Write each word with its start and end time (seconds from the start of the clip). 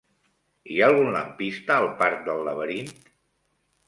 Hi 0.69 0.77
ha 0.79 0.85
algun 0.91 1.11
lampista 1.15 1.75
al 1.81 1.89
parc 1.99 2.23
del 2.31 2.41
Laberint? 2.47 2.91